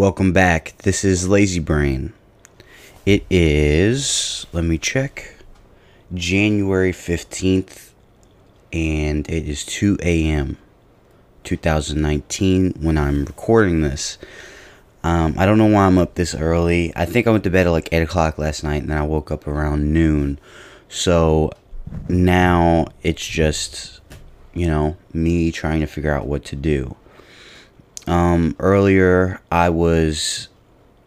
[0.00, 0.72] Welcome back.
[0.78, 2.14] This is Lazy Brain.
[3.04, 5.34] It is, let me check,
[6.14, 7.90] January 15th,
[8.72, 10.56] and it is 2 a.m.
[11.44, 14.16] 2019 when I'm recording this.
[15.04, 16.94] Um, I don't know why I'm up this early.
[16.96, 19.02] I think I went to bed at like 8 o'clock last night, and then I
[19.02, 20.40] woke up around noon.
[20.88, 21.50] So
[22.08, 24.00] now it's just,
[24.54, 26.96] you know, me trying to figure out what to do.
[28.10, 30.48] Um, earlier, I was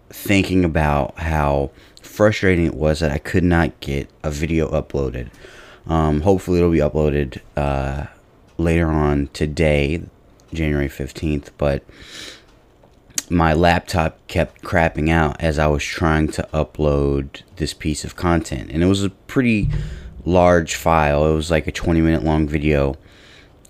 [0.10, 1.72] thinking about how
[2.02, 5.30] frustrating it was that I could not get a video uploaded.
[5.86, 8.06] Um, hopefully, it'll be uploaded uh,
[8.58, 10.04] later on today,
[10.54, 11.84] January 15th, but
[13.30, 18.72] my laptop kept crapping out as I was trying to upload this piece of content.
[18.72, 19.70] And it was a pretty
[20.24, 22.96] large file, it was like a 20 minute long video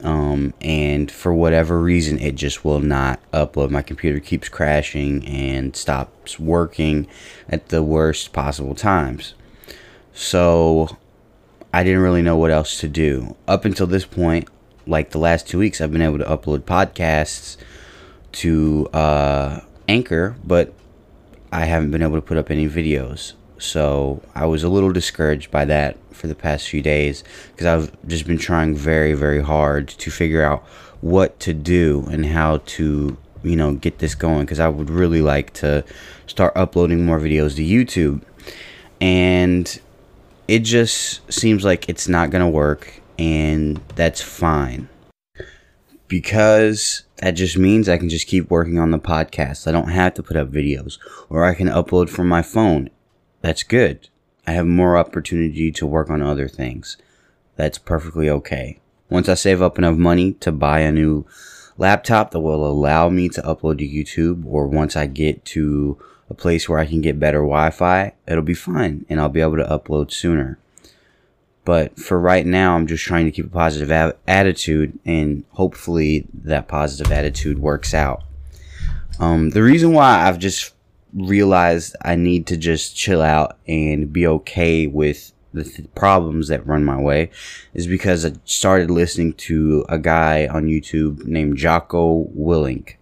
[0.03, 3.69] um, and for whatever reason it just will not upload.
[3.69, 7.07] My computer keeps crashing and stops working
[7.49, 9.33] at the worst possible times.
[10.13, 10.97] So
[11.73, 13.35] i didn't really know what else to do.
[13.47, 14.47] Up until this point
[14.85, 17.57] like the last two weeks i've been able to upload podcasts
[18.31, 20.73] to uh, anchor but
[21.51, 23.33] i haven't been able to put up any videos
[23.64, 28.08] so I was a little discouraged by that for the past few days because I've
[28.08, 30.64] just been trying very, very hard to figure out
[31.00, 35.22] what to do and how to, you know, get this going because I would really
[35.22, 35.86] like to
[36.28, 38.22] start uploading more videos to YouTube.
[39.00, 39.80] And
[40.48, 44.89] it just seems like it's not going to work, and that's fine
[46.09, 49.67] because that just means I can just keep working on the podcast.
[49.67, 52.89] I don't have to put up videos, or I can upload from my phone
[53.44, 54.08] that's good.
[54.47, 56.97] I have more opportunity to work on other things.
[57.58, 58.80] That's perfectly okay.
[59.09, 61.25] Once I save up enough money to buy a new
[61.77, 65.99] laptop that will allow me to upload to YouTube, or once I get to
[66.30, 69.42] a place where I can get better Wi Fi, it'll be fine and I'll be
[69.42, 70.58] able to upload sooner.
[71.65, 76.27] But for right now, I'm just trying to keep a positive a- attitude, and hopefully
[76.33, 78.23] that positive attitude works out.
[79.20, 80.73] Um, the reason why I've just
[81.15, 86.65] realized I need to just chill out and be okay with the th- problems that
[86.65, 87.29] run my way
[87.73, 92.95] is because I started listening to a guy on YouTube named Jocko Willink.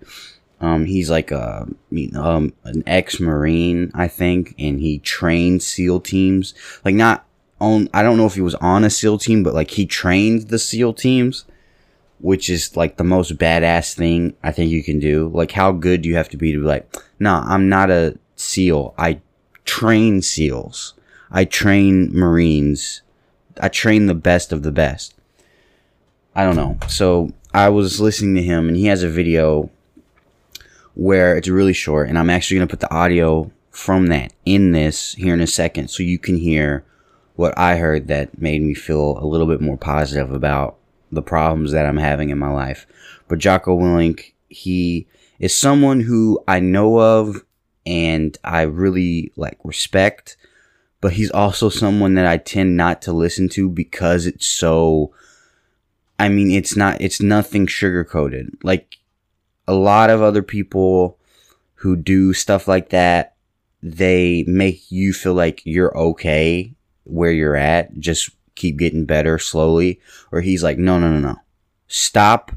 [0.60, 1.68] Um, he's like a
[2.16, 6.54] um, an ex Marine, I think, and he trained SEAL teams.
[6.86, 7.26] Like not
[7.60, 10.50] on, I don't know if he was on a SEAL team, but like he trained
[10.50, 11.46] the SEAL teams,
[12.22, 15.30] which is like the most badass thing I think you can do.
[15.34, 18.18] Like how good do you have to be to be like, no, I'm not a
[18.36, 18.94] SEAL.
[18.98, 19.22] I
[19.66, 20.94] train SEALs.
[21.32, 23.02] I train Marines.
[23.60, 25.16] I train the best of the best.
[26.36, 26.78] I don't know.
[26.88, 29.70] So I was listening to him, and he has a video
[30.94, 34.72] where it's really short, and I'm actually going to put the audio from that in
[34.72, 36.84] this here in a second so you can hear
[37.36, 40.78] what I heard that made me feel a little bit more positive about
[41.12, 42.88] the problems that I'm having in my life.
[43.28, 45.08] But Jocko Willink, he
[45.40, 47.44] is someone who I know of
[47.86, 50.38] and I really like respect,
[51.00, 55.14] but he's also someone that I tend not to listen to because it's so
[56.22, 58.56] I mean, it's not it's nothing sugar coated.
[58.62, 59.00] Like
[59.68, 61.18] a lot of other people
[61.76, 63.36] who do stuff like that,
[63.82, 70.00] they make you feel like you're okay where you're at, just keep getting better slowly.
[70.32, 71.36] Or he's like, no, no, no, no.
[71.88, 72.52] Stop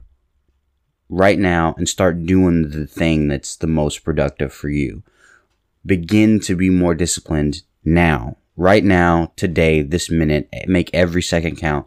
[1.09, 5.03] right now and start doing the thing that's the most productive for you.
[5.87, 10.49] Begin to be more disciplined now, right now, today, this minute.
[10.67, 11.87] Make every second count.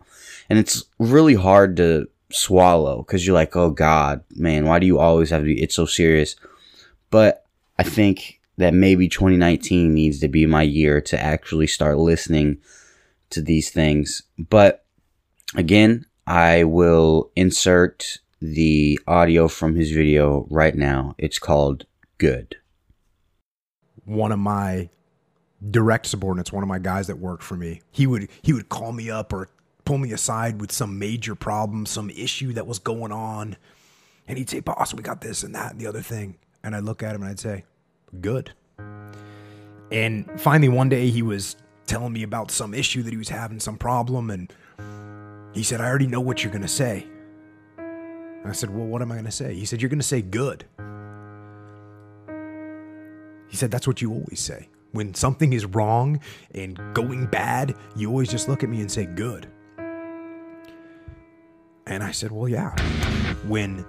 [0.50, 5.00] And it's really hard to swallow because you're like, oh God, man, why do you
[5.00, 5.62] always have to be?
[5.62, 6.36] It's so serious.
[7.10, 7.46] But
[7.80, 12.58] I think that maybe 2019 needs to be my year to actually start listening
[13.32, 14.24] to these things.
[14.38, 14.86] But
[15.56, 21.16] again, I will insert the audio from his video right now.
[21.18, 21.86] It's called
[22.18, 22.58] Good.
[24.06, 24.90] One of my
[25.70, 28.92] direct subordinates, one of my guys that worked for me, he would he would call
[28.92, 29.50] me up or
[29.86, 33.56] pull me aside with some major problem, some issue that was going on.
[34.28, 36.38] And he'd say, Boss, we got this and that and the other thing.
[36.64, 37.64] And I'd look at him and I'd say,
[38.20, 38.52] Good.
[39.92, 41.56] And finally, one day he was
[41.88, 44.30] telling me about some issue that he was having, some problem.
[44.30, 44.54] And
[45.54, 47.08] he said, I already know what you're going to say.
[47.80, 49.56] I said, Well, what am I going to say?
[49.56, 50.66] He said, You're going to say good.
[53.50, 54.70] He said, That's what you always say.
[54.92, 56.20] When something is wrong
[56.54, 59.48] and going bad, you always just look at me and say good.
[61.86, 62.76] And I said, Well, yeah.
[63.48, 63.86] When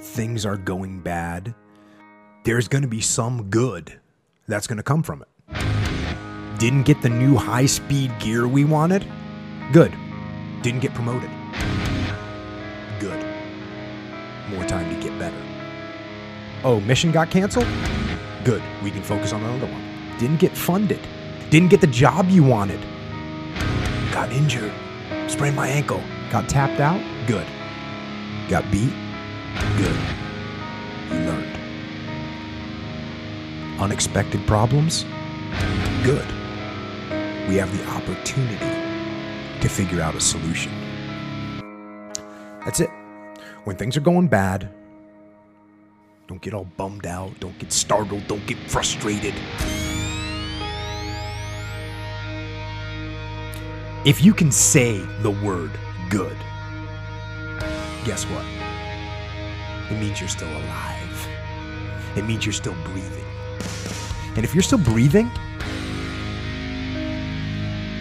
[0.00, 1.54] things are going bad,
[2.44, 4.00] there's going to be some good
[4.48, 5.28] that's going to come from it.
[6.60, 9.10] Didn't get the new high speed gear we wanted?
[9.72, 9.96] Good.
[10.60, 11.30] Didn't get promoted?
[12.98, 13.24] Good.
[14.50, 15.42] More time to get better.
[16.62, 17.66] Oh, mission got canceled?
[18.44, 18.62] Good.
[18.82, 19.82] We can focus on another one.
[20.18, 21.00] Didn't get funded.
[21.48, 22.80] Didn't get the job you wanted.
[24.12, 24.74] Got injured.
[25.28, 26.02] Sprained my ankle.
[26.30, 27.00] Got tapped out?
[27.26, 27.46] Good.
[28.50, 28.92] Got beat?
[29.78, 29.96] Good.
[31.10, 31.58] You learned.
[33.80, 35.06] Unexpected problems?
[36.04, 36.39] Good.
[37.48, 38.58] We have the opportunity
[39.60, 40.72] to figure out a solution.
[42.64, 42.90] That's it.
[43.64, 44.68] When things are going bad,
[46.28, 49.34] don't get all bummed out, don't get startled, don't get frustrated.
[54.06, 55.72] If you can say the word
[56.08, 56.36] good,
[58.04, 58.44] guess what?
[59.90, 61.28] It means you're still alive.
[62.16, 63.24] It means you're still breathing.
[64.36, 65.30] And if you're still breathing,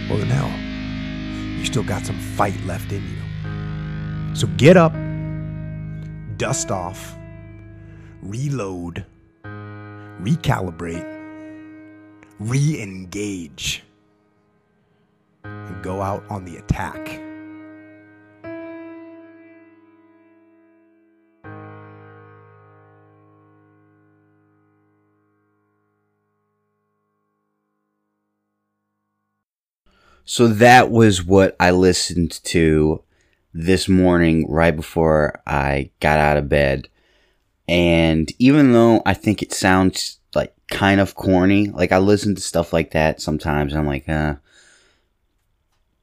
[0.09, 0.50] well, hell,
[1.59, 4.35] you still got some fight left in you.
[4.35, 4.94] So get up,
[6.38, 7.15] dust off,
[8.23, 9.06] reload,
[9.44, 11.06] recalibrate,
[12.39, 13.83] re engage,
[15.44, 17.29] and go out on the attack.
[30.30, 33.02] So that was what I listened to
[33.52, 36.88] this morning right before I got out of bed.
[37.68, 42.42] And even though I think it sounds like kind of corny, like I listen to
[42.42, 44.36] stuff like that sometimes I'm like, uh,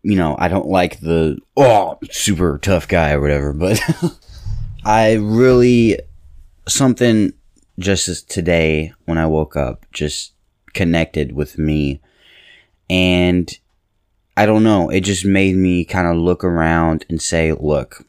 [0.02, 3.80] you know, I don't like the, oh, super tough guy or whatever, but
[4.84, 6.00] I really,
[6.66, 7.32] something
[7.78, 10.32] just as today when I woke up just
[10.72, 12.00] connected with me.
[12.90, 13.56] And
[14.36, 18.04] I don't know, it just made me kind of look around and say, look,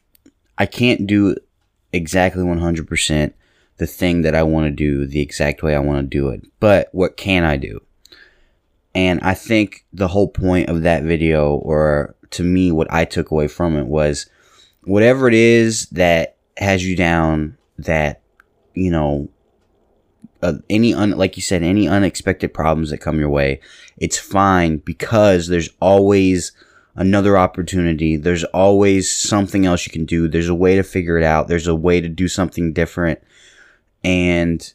[0.58, 1.36] I can't do
[1.92, 3.32] exactly 100%
[3.78, 6.44] the thing that I want to do the exact way I want to do it.
[6.60, 7.80] But what can I do?
[8.94, 13.30] And I think the whole point of that video, or to me, what I took
[13.30, 14.28] away from it was
[14.82, 18.20] whatever it is that has you down, that,
[18.74, 19.28] you know,
[20.42, 23.60] uh, any un, like you said, any unexpected problems that come your way,
[23.96, 26.52] it's fine because there's always
[26.94, 28.16] another opportunity.
[28.16, 30.28] There's always something else you can do.
[30.28, 31.48] There's a way to figure it out.
[31.48, 33.20] There's a way to do something different.
[34.04, 34.72] And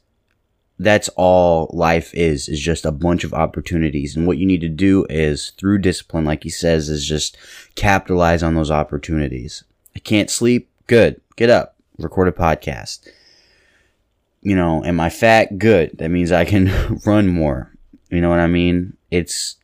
[0.80, 4.16] that's all life is, is just a bunch of opportunities.
[4.16, 7.38] And what you need to do is through discipline, like he says, is just
[7.75, 9.63] capitalize on those opportunities.
[9.95, 10.69] I can't sleep.
[10.88, 11.21] Good.
[11.36, 11.75] Get up.
[11.98, 13.07] Record a podcast.
[14.44, 15.57] You know, am I fat?
[15.57, 15.98] Good.
[15.98, 17.72] That means I can run more.
[18.10, 18.98] You know what I mean?
[19.10, 19.56] It's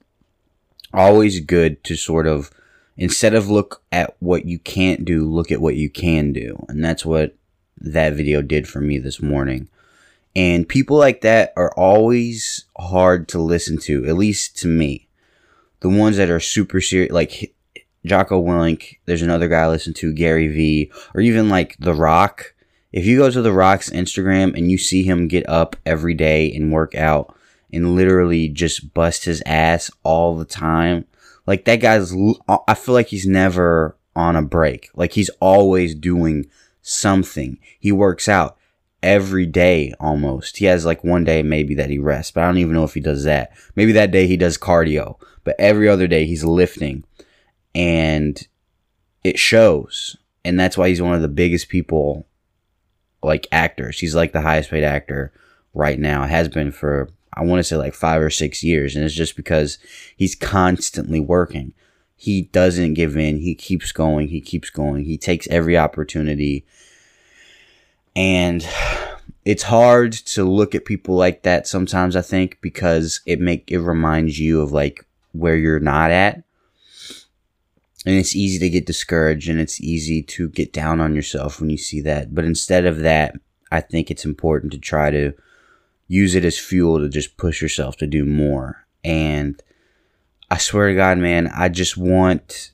[0.93, 2.49] always good to sort of,
[2.97, 6.65] instead of look at what you can't do, look at what you can do.
[6.69, 7.35] And that's what
[7.77, 9.67] that video did for me this morning.
[10.35, 15.07] And people like that are always hard to listen to, at least to me.
[15.81, 17.53] The ones that are super serious, like
[18.05, 22.53] Jocko Willink, there's another guy I listen to, Gary Vee, or even like The Rock.
[22.91, 26.51] If you go to The Rock's Instagram and you see him get up every day
[26.51, 27.35] and work out
[27.71, 31.05] and literally just bust his ass all the time,
[31.45, 32.13] like that guy's,
[32.67, 34.89] I feel like he's never on a break.
[34.95, 36.47] Like he's always doing
[36.81, 37.59] something.
[37.79, 38.57] He works out
[39.03, 40.57] every day almost.
[40.57, 42.95] He has like one day maybe that he rests, but I don't even know if
[42.95, 43.51] he does that.
[43.75, 47.03] Maybe that day he does cardio, but every other day he's lifting
[47.75, 48.47] and
[49.23, 50.17] it shows.
[50.43, 52.25] And that's why he's one of the biggest people
[53.21, 53.91] like actor.
[53.91, 55.31] He's like the highest paid actor
[55.73, 56.25] right now.
[56.25, 59.35] Has been for I want to say like 5 or 6 years and it's just
[59.35, 59.77] because
[60.15, 61.73] he's constantly working.
[62.15, 63.37] He doesn't give in.
[63.37, 64.27] He keeps going.
[64.27, 65.05] He keeps going.
[65.05, 66.65] He takes every opportunity
[68.15, 68.67] and
[69.45, 73.79] it's hard to look at people like that sometimes I think because it make it
[73.79, 76.43] reminds you of like where you're not at.
[78.09, 81.69] And it's easy to get discouraged and it's easy to get down on yourself when
[81.69, 82.33] you see that.
[82.33, 83.35] But instead of that,
[83.71, 85.33] I think it's important to try to
[86.07, 88.87] use it as fuel to just push yourself to do more.
[89.03, 89.61] And
[90.49, 92.71] I swear to God, man, I just want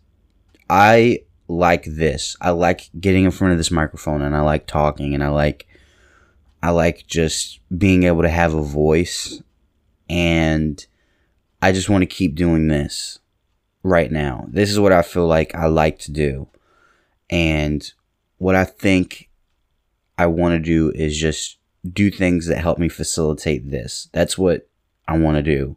[0.69, 2.37] I like this.
[2.39, 5.67] I like getting in front of this microphone and I like talking and I like
[6.63, 9.43] I like just being able to have a voice
[10.09, 10.87] and
[11.61, 13.19] I just want to keep doing this
[13.85, 14.45] right now.
[14.49, 16.47] This is what I feel like I like to do.
[17.29, 17.89] And
[18.39, 19.29] what I think
[20.17, 24.09] I want to do is just do things that help me facilitate this.
[24.11, 24.67] That's what
[25.07, 25.75] I want to do.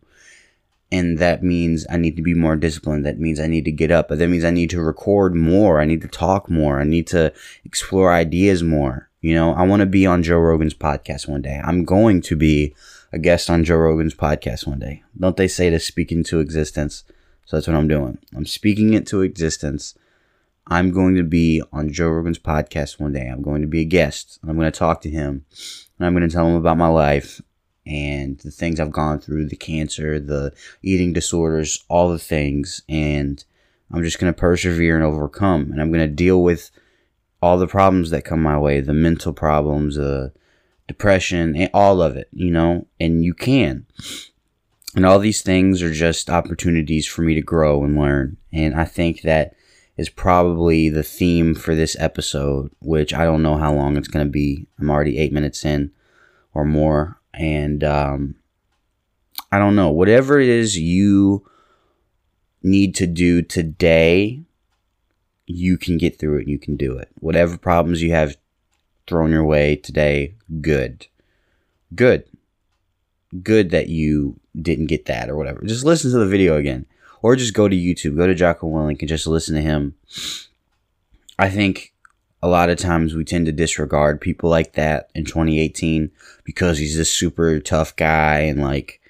[0.90, 3.04] And that means I need to be more disciplined.
[3.04, 4.08] That means I need to get up.
[4.08, 5.78] But that means I need to record more.
[5.78, 6.80] I need to talk more.
[6.80, 7.30] I need to
[7.62, 9.10] explore ideas more.
[9.20, 11.60] You know, I want to be on Joe Rogan's podcast one day.
[11.62, 12.74] I'm going to be
[13.12, 15.02] a guest on Joe Rogan's podcast one day.
[15.18, 17.04] Don't they say to speak into existence?
[17.48, 18.18] So that's what I'm doing.
[18.36, 19.94] I'm speaking it to existence.
[20.66, 23.26] I'm going to be on Joe Rogan's podcast one day.
[23.26, 24.38] I'm going to be a guest.
[24.46, 25.46] I'm going to talk to him
[25.98, 27.40] and I'm going to tell him about my life
[27.86, 30.52] and the things I've gone through, the cancer, the
[30.82, 32.82] eating disorders, all the things.
[32.86, 33.42] And
[33.90, 35.72] I'm just going to persevere and overcome.
[35.72, 36.70] And I'm going to deal with
[37.40, 40.34] all the problems that come my way, the mental problems, the
[40.86, 43.86] depression, and all of it, you know, and you can.
[44.98, 48.36] And all these things are just opportunities for me to grow and learn.
[48.52, 49.54] And I think that
[49.96, 54.26] is probably the theme for this episode, which I don't know how long it's going
[54.26, 54.66] to be.
[54.76, 55.92] I'm already eight minutes in
[56.52, 57.20] or more.
[57.32, 58.34] And um,
[59.52, 59.88] I don't know.
[59.88, 61.48] Whatever it is you
[62.64, 64.42] need to do today,
[65.46, 66.40] you can get through it.
[66.40, 67.08] and You can do it.
[67.20, 68.36] Whatever problems you have
[69.06, 71.06] thrown your way today, good.
[71.94, 72.24] Good.
[73.44, 75.62] Good that you didn't get that or whatever.
[75.64, 76.86] Just listen to the video again
[77.22, 79.94] or just go to YouTube, go to Jocko Willink and just listen to him.
[81.38, 81.92] I think
[82.42, 86.10] a lot of times we tend to disregard people like that in 2018
[86.44, 89.00] because he's this super tough guy and like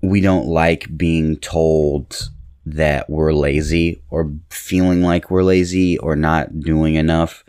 [0.00, 2.30] we don't like being told
[2.64, 7.44] that we're lazy or feeling like we're lazy or not doing enough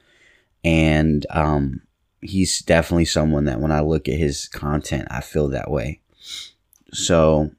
[0.63, 1.81] and um,
[2.23, 5.99] he's definitely someone that when I look at his content I feel that way
[6.93, 7.51] so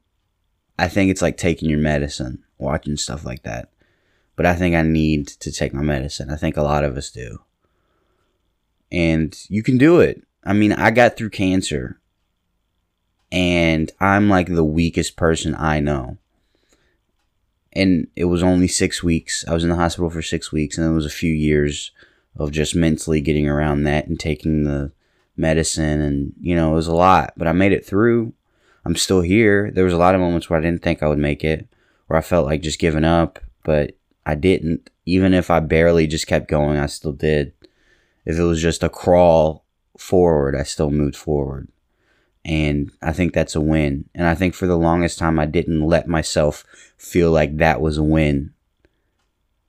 [0.79, 3.69] I think it's like taking your medicine, watching stuff like that.
[4.35, 6.29] But I think I need to take my medicine.
[6.29, 7.39] I think a lot of us do.
[8.91, 10.21] And you can do it.
[10.43, 11.99] I mean, I got through cancer
[13.31, 16.17] and I'm like the weakest person I know.
[17.73, 19.43] And it was only six weeks.
[19.47, 21.91] I was in the hospital for six weeks, and it was a few years
[22.37, 24.91] of just mentally getting around that and taking the
[25.37, 26.01] medicine.
[26.01, 28.33] And, you know, it was a lot, but I made it through.
[28.85, 29.71] I'm still here.
[29.71, 31.67] There was a lot of moments where I didn't think I would make it,
[32.07, 34.89] where I felt like just giving up, but I didn't.
[35.05, 37.53] Even if I barely just kept going, I still did.
[38.25, 39.65] If it was just a crawl
[39.97, 41.67] forward, I still moved forward.
[42.43, 44.07] And I think that's a win.
[44.13, 46.63] And I think for the longest time, I didn't let myself
[46.97, 48.53] feel like that was a win.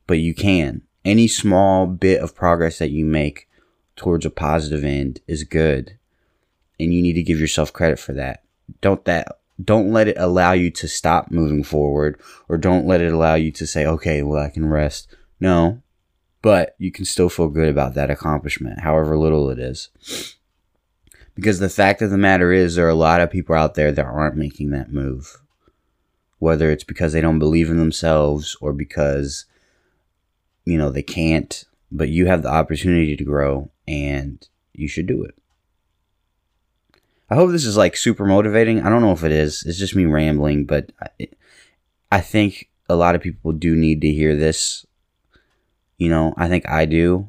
[0.07, 0.83] But you can.
[1.07, 3.49] Any small bit of progress that you make
[3.95, 5.99] towards a positive end is good.
[6.81, 8.43] And you need to give yourself credit for that.
[8.81, 13.13] Don't that don't let it allow you to stop moving forward or don't let it
[13.13, 15.07] allow you to say okay well i can rest.
[15.39, 15.81] No
[16.43, 19.91] but you can still feel good about that accomplishment however little it is.
[21.37, 23.93] Because the fact of the matter is there are a lot of people out there
[23.93, 25.41] that aren't making that move.
[26.41, 29.45] Whether it's because they don't believe in themselves or because
[30.67, 35.25] you know they can't but you have the opportunity to grow and you should do
[35.25, 35.35] it
[37.29, 38.83] I hope this is like super motivating.
[38.83, 39.65] I don't know if it is.
[39.65, 41.29] It's just me rambling, but I,
[42.13, 44.87] I think a lot of people do need to hear this.
[45.99, 47.29] You know, I think I do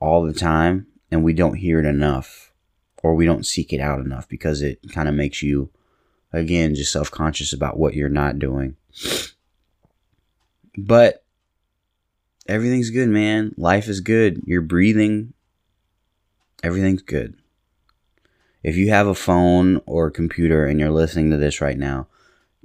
[0.00, 2.52] all the time, and we don't hear it enough,
[3.02, 5.70] or we don't seek it out enough because it kind of makes you,
[6.32, 8.76] again, just self conscious about what you're not doing.
[10.78, 11.22] But
[12.48, 13.54] everything's good, man.
[13.56, 14.42] Life is good.
[14.46, 15.32] You're breathing.
[16.62, 17.36] Everything's good
[18.66, 22.08] if you have a phone or a computer and you're listening to this right now,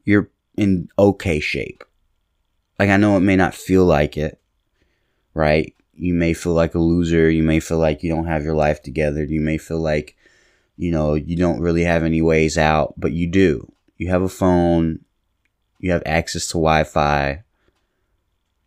[0.03, 1.83] you're in okay shape.
[2.79, 4.41] Like, I know it may not feel like it,
[5.35, 5.75] right?
[5.93, 7.29] You may feel like a loser.
[7.29, 9.23] You may feel like you don't have your life together.
[9.23, 10.17] You may feel like,
[10.75, 13.71] you know, you don't really have any ways out, but you do.
[13.99, 15.01] You have a phone,
[15.77, 17.43] you have access to Wi Fi.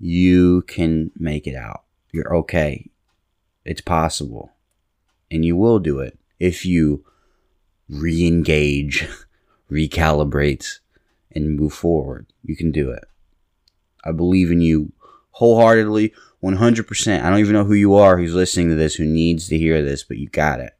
[0.06, 1.84] You can make it out.
[2.12, 2.90] You're okay.
[3.64, 4.52] It's possible.
[5.30, 7.06] And you will do it if you
[7.88, 9.08] re engage,
[9.72, 10.80] recalibrate,
[11.32, 12.26] and move forward.
[12.42, 13.04] You can do it.
[14.04, 14.92] I believe in you
[15.30, 17.22] wholeheartedly, 100%.
[17.22, 19.82] I don't even know who you are who's listening to this, who needs to hear
[19.82, 20.74] this, but you got it.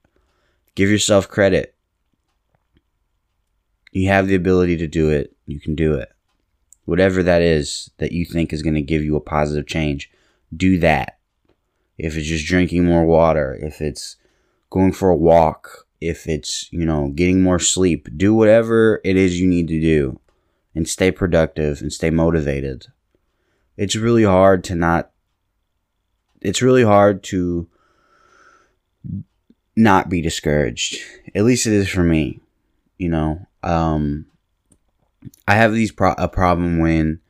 [0.75, 1.75] Give yourself credit.
[3.91, 5.35] You have the ability to do it.
[5.47, 6.14] You can do it.
[6.85, 10.11] Whatever that is that you think is going to give you a positive change,
[10.55, 11.19] do that.
[11.97, 14.17] If it's just drinking more water, if it's
[14.71, 19.41] going for a walk, if it's, you know, getting more sleep, do whatever it is
[19.41, 20.21] you need to do
[20.75, 22.87] and stay productive and stay motivated.
[23.77, 25.11] It's really hard to not
[26.41, 27.67] it's really hard to
[29.75, 30.99] not be discouraged.
[31.35, 32.41] At least it is for me.
[32.99, 34.27] You know, um,
[35.47, 37.21] I have these pro- a problem when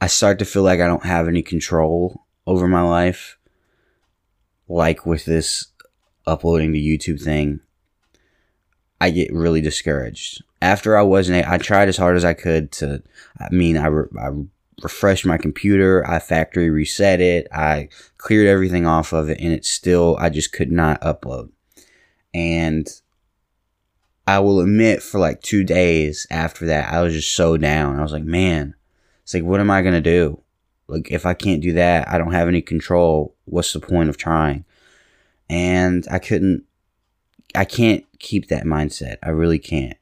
[0.00, 3.38] I start to feel like I don't have any control over my life,
[4.68, 5.66] like with this
[6.26, 7.60] uploading the YouTube thing.
[9.00, 10.42] I get really discouraged.
[10.60, 13.02] After I wasn't, I tried as hard as I could to.
[13.38, 14.30] I mean, I, re- I
[14.82, 19.64] refreshed my computer, I factory reset it, I cleared everything off of it, and it
[19.64, 21.50] still, I just could not upload.
[22.34, 22.88] And
[24.28, 27.98] I will admit, for like two days after that, I was just so down.
[27.98, 28.74] I was like, man,
[29.22, 30.42] it's like, what am I going to do?
[30.86, 33.34] Like, if I can't do that, I don't have any control.
[33.46, 34.66] What's the point of trying?
[35.48, 36.64] And I couldn't,
[37.54, 39.16] I can't keep that mindset.
[39.22, 39.96] I really can't.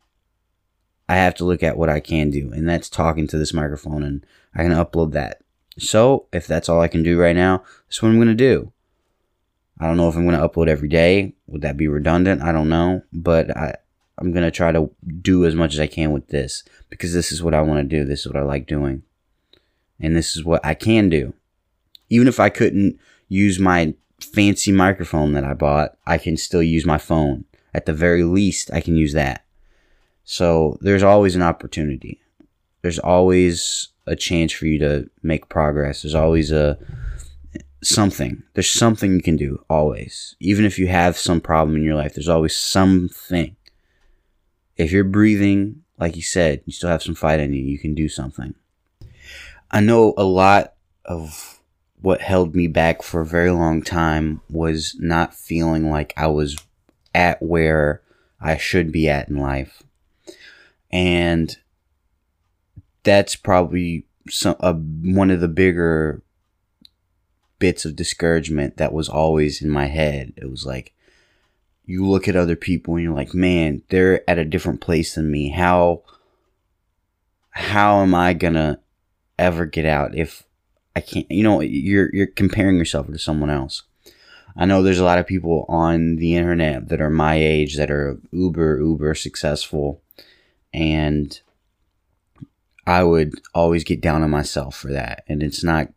[1.08, 4.02] I have to look at what I can do, and that's talking to this microphone,
[4.02, 5.40] and I can upload that.
[5.78, 8.72] So, if that's all I can do right now, that's what I'm going to do.
[9.78, 11.34] I don't know if I'm going to upload every day.
[11.46, 12.42] Would that be redundant?
[12.42, 13.02] I don't know.
[13.12, 13.76] But I,
[14.18, 17.30] I'm going to try to do as much as I can with this because this
[17.32, 18.04] is what I want to do.
[18.04, 19.02] This is what I like doing.
[20.00, 21.34] And this is what I can do.
[22.08, 26.86] Even if I couldn't use my fancy microphone that I bought, I can still use
[26.86, 27.44] my phone.
[27.74, 29.44] At the very least, I can use that.
[30.24, 32.20] So there's always an opportunity.
[32.82, 36.02] There's always a chance for you to make progress.
[36.02, 36.78] There's always a
[37.82, 38.42] something.
[38.54, 40.36] There's something you can do always.
[40.40, 43.56] Even if you have some problem in your life, there's always something.
[44.76, 47.94] If you're breathing, like you said, you still have some fight in you, you can
[47.94, 48.54] do something.
[49.70, 51.60] I know a lot of
[52.00, 56.56] what held me back for a very long time was not feeling like I was
[57.14, 58.02] at where
[58.40, 59.82] I should be at in life.
[60.90, 61.56] And
[63.02, 66.22] that's probably some uh, one of the bigger
[67.58, 70.32] bits of discouragement that was always in my head.
[70.36, 70.92] It was like
[71.86, 75.30] you look at other people and you're like, "Man, they're at a different place than
[75.30, 75.50] me.
[75.50, 76.02] How
[77.50, 78.78] how am I to
[79.38, 80.44] ever get out if
[80.94, 83.82] I can't, you know, you're you're comparing yourself to someone else.
[84.56, 87.90] I know there's a lot of people on the internet that are my age that
[87.90, 90.02] are uber uber successful
[90.72, 91.38] and
[92.86, 95.92] I would always get down on myself for that and it's not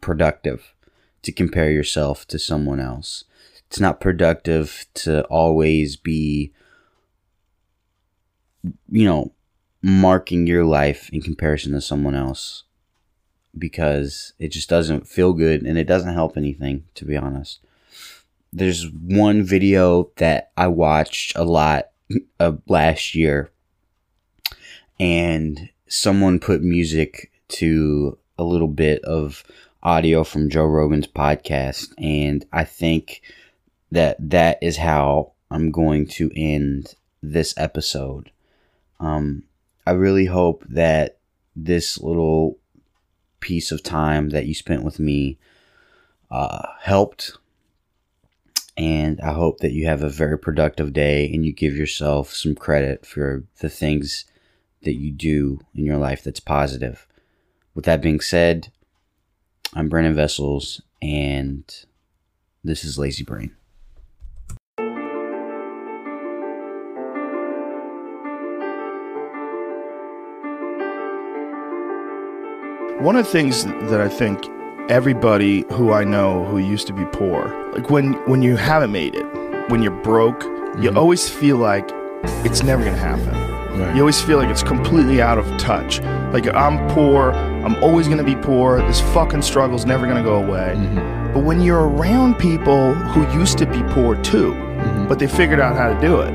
[0.00, 0.74] productive
[1.22, 3.24] to compare yourself to someone else.
[3.68, 6.52] It's not productive to always be
[8.90, 9.32] you know
[9.82, 12.64] marking your life in comparison to someone else
[13.56, 17.60] because it just doesn't feel good and it doesn't help anything, to be honest.
[18.52, 21.90] There's one video that I watched a lot
[22.40, 23.50] of last year,
[24.98, 29.44] and someone put music to a little bit of
[29.82, 33.22] audio from Joe Rogan's podcast, and I think
[33.90, 38.30] that that is how I'm going to end this episode.
[39.00, 39.44] Um,
[39.86, 41.18] I really hope that
[41.56, 42.58] this little
[43.40, 45.38] piece of time that you spent with me
[46.30, 47.32] uh, helped.
[48.76, 52.54] And I hope that you have a very productive day and you give yourself some
[52.54, 54.24] credit for the things
[54.82, 57.06] that you do in your life that's positive.
[57.74, 58.70] With that being said,
[59.74, 61.64] I'm Brennan Vessels, and
[62.64, 63.57] this is Lazy Brain.
[73.00, 74.44] One of the things that I think
[74.88, 79.14] everybody who I know who used to be poor, like when when you haven't made
[79.14, 79.24] it,
[79.70, 80.98] when you're broke, you mm-hmm.
[80.98, 81.88] always feel like
[82.44, 83.28] it's never gonna happen.
[83.78, 83.94] Right.
[83.94, 86.00] You always feel like it's completely out of touch.
[86.32, 88.82] Like I'm poor, I'm always gonna be poor.
[88.82, 90.74] This fucking struggle's never gonna go away.
[90.76, 91.34] Mm-hmm.
[91.34, 95.06] But when you're around people who used to be poor too, mm-hmm.
[95.06, 96.32] but they figured out how to do it,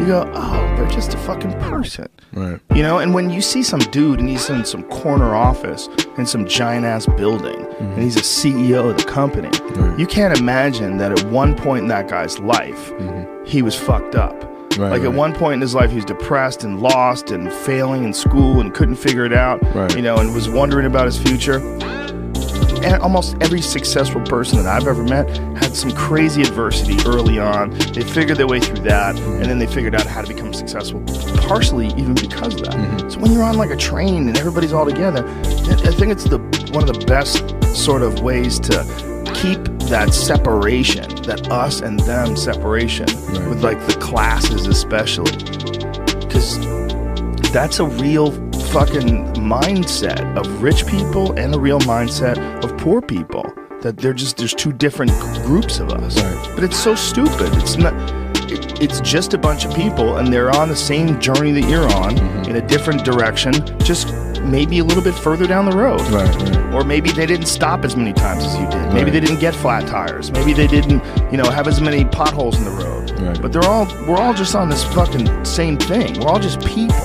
[0.00, 2.08] you go, oh, they're just a fucking person.
[2.32, 2.58] Right.
[2.74, 6.26] You know, and when you see some dude and he's in some corner office in
[6.26, 8.00] some giant ass building and mm-hmm.
[8.00, 9.50] he's a CEO of the company,
[9.98, 13.44] you can't imagine that at one point in that guy's life, mm-hmm.
[13.44, 14.44] he was fucked up.
[14.78, 18.04] Right, like at one point in his life, he was depressed and lost and failing
[18.04, 19.94] in school and couldn't figure it out, Right.
[19.96, 21.58] you know, and was wondering about his future.
[22.82, 27.70] And almost every successful person that I've ever met had some crazy adversity early on.
[27.70, 31.02] They figured their way through that, and then they figured out how to become successful,
[31.42, 32.74] partially even because of that.
[32.74, 33.10] Mm-hmm.
[33.10, 36.38] So when you're on like a train and everybody's all together, I think it's the
[36.72, 37.44] one of the best
[37.76, 38.84] sort of ways to
[39.34, 43.06] keep that separation, that us and them separation,
[43.48, 45.32] with like the classes especially,
[46.20, 46.58] because
[47.52, 48.30] that's a real
[48.72, 53.44] fucking mindset of rich people and the real mindset of poor people.
[53.82, 55.10] that they're just there's two different
[55.46, 56.20] groups of us.
[56.22, 56.54] Right.
[56.54, 57.48] But it's so stupid.
[57.54, 57.94] It's not.
[58.52, 61.88] It, it's just a bunch of people, and they're on the same journey that you're
[61.94, 62.50] on Mm-hmm.
[62.50, 66.00] in a different direction, just maybe a little bit further down the road.
[66.10, 66.74] Right, right.
[66.74, 68.86] Or maybe they didn't stop as many times as you did.
[68.92, 69.12] Maybe Right.
[69.12, 70.30] they didn't get flat tires.
[70.32, 72.99] Maybe they didn't, you know, have as many potholes in the road.
[73.20, 73.40] Right.
[73.40, 76.18] But they're all we're all just on this fucking same thing.
[76.20, 76.96] We're all just people.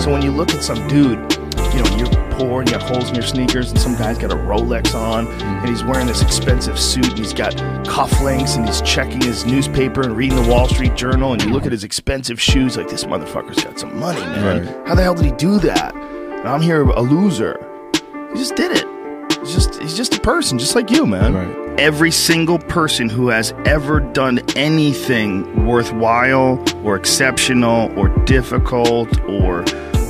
[0.00, 1.18] So when you look at some dude,
[1.74, 4.32] you know, you're poor and you have holes in your sneakers, and some guy's got
[4.32, 7.54] a Rolex on, and he's wearing this expensive suit, and he's got
[7.84, 11.66] cufflinks, and he's checking his newspaper and reading the Wall Street Journal, and you look
[11.66, 14.66] at his expensive shoes, like this motherfucker's got some money, man.
[14.66, 14.88] Right.
[14.88, 15.94] How the hell did he do that?
[15.94, 17.58] And I'm here a loser.
[18.32, 18.86] He just did it.
[19.40, 21.34] He's just he's just a person, just like you, man.
[21.34, 21.69] Right.
[21.80, 29.62] Every single person who has ever done anything worthwhile or exceptional or difficult or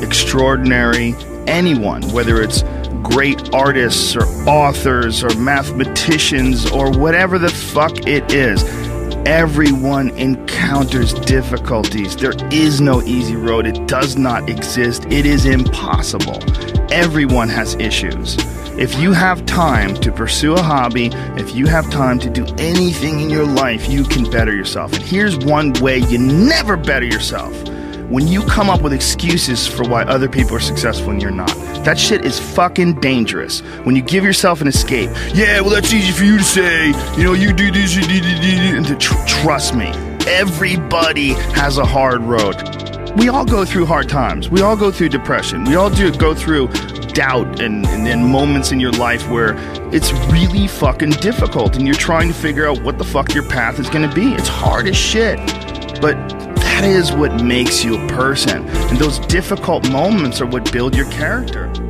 [0.02, 1.14] extraordinary,
[1.46, 2.64] anyone, whether it's
[3.04, 8.64] great artists or authors or mathematicians or whatever the fuck it is,
[9.24, 12.16] everyone encounters difficulties.
[12.16, 13.68] There is no easy road.
[13.68, 15.04] It does not exist.
[15.04, 16.42] It is impossible.
[16.92, 18.37] Everyone has issues.
[18.81, 23.21] If you have time to pursue a hobby, if you have time to do anything
[23.21, 24.95] in your life, you can better yourself.
[24.95, 27.53] And here's one way you never better yourself.
[28.09, 31.55] When you come up with excuses for why other people are successful and you're not.
[31.85, 33.61] That shit is fucking dangerous.
[33.85, 36.87] When you give yourself an escape, yeah, well, that's easy for you to say.
[37.19, 39.88] You know, you do this, you do, do, do, do," and to tr- trust me,
[40.27, 42.89] everybody has a hard road.
[43.16, 44.51] We all go through hard times.
[44.51, 45.64] We all go through depression.
[45.64, 46.68] We all do go through
[47.12, 49.55] doubt and, and, and moments in your life where
[49.92, 53.81] it's really fucking difficult and you're trying to figure out what the fuck your path
[53.81, 54.33] is to be.
[54.35, 55.38] It's hard as shit.
[56.01, 56.14] But
[56.57, 58.68] that is what makes you a person.
[58.68, 61.89] And those difficult moments are what build your character.